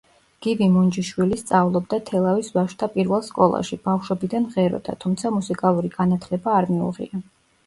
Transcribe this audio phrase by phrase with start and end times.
[0.43, 7.23] გივი მუნჯიშვილი სწავლობდა თელავის ვაჟთა პირველი სკოლაში, ბავშვობიდან მღეროდა, თუმცა მუსიკალური განათლება არ მიუღია.